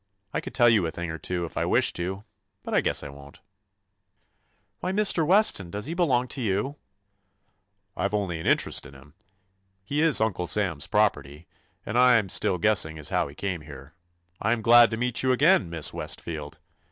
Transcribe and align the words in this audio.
I 0.33 0.41
could 0.41 0.55
tell 0.55 0.67
you 0.67 0.87
a 0.87 0.89
thing 0.89 1.11
or 1.11 1.19
two 1.19 1.45
if 1.45 1.55
I 1.55 1.63
wished 1.65 1.95
to, 1.97 2.23
but 2.63 2.73
I 2.73 2.81
guess 2.81 3.03
I 3.03 3.09
won't." 3.09 3.35
84 4.83 4.89
TOMMY 4.89 4.97
POSTOFFICE 4.97 5.19
'*Why, 5.19 5.23
Mr. 5.23 5.27
Weston, 5.27 5.69
does 5.69 5.85
he 5.85 5.93
belong 5.93 6.27
to 6.29 6.41
you?" 6.41 6.77
"I 7.95 8.07
Ve 8.07 8.17
only 8.17 8.39
an 8.39 8.47
interest 8.47 8.87
in 8.87 8.95
him. 8.95 9.13
He 9.83 10.01
is 10.01 10.19
Uncle 10.19 10.47
Sam's 10.47 10.87
property. 10.87 11.45
And 11.85 11.99
I 11.99 12.17
'm 12.17 12.29
still 12.29 12.57
guessing 12.57 12.97
as 12.97 13.09
to 13.09 13.13
how 13.13 13.27
he 13.27 13.35
came 13.35 13.61
here. 13.61 13.93
I 14.41 14.53
am 14.53 14.63
glad 14.63 14.89
to 14.89 14.97
meet 14.97 15.21
you 15.21 15.31
again. 15.31 15.69
Miss 15.69 15.93
Westfield. 15.93 16.57